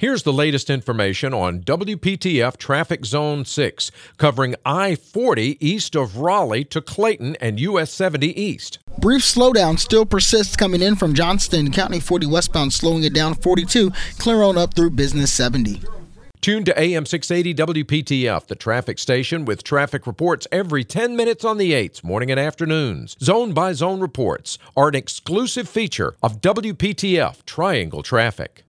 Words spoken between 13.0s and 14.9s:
it down 42, clear on up through